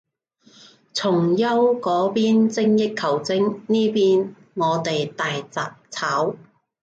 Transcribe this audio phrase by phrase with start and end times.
[0.95, 6.35] 崇優嗰邊精益求精，呢邊我哋大雜炒